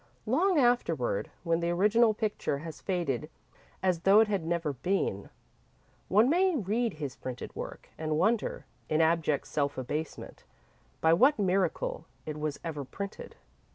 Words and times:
Long 0.25 0.57
afterward, 0.57 1.29
when 1.43 1.59
the 1.59 1.69
original 1.69 2.15
picture 2.15 2.57
has 2.57 2.81
faded 2.81 3.29
as 3.83 3.99
though 3.99 4.19
it 4.19 4.27
had 4.27 4.43
never 4.43 4.73
been, 4.73 5.29
one 6.07 6.27
may 6.27 6.55
read 6.55 6.93
his 6.95 7.15
printed 7.15 7.55
work, 7.55 7.89
and 7.99 8.17
wonder, 8.17 8.65
in 8.89 8.99
abject 8.99 9.45
self 9.45 9.77
abasement, 9.77 10.43
by 11.01 11.13
what 11.13 11.37
miracle 11.37 12.05
it 12.25 12.39
was 12.39 12.59
ever 12.63 12.83
printed. 12.83 13.35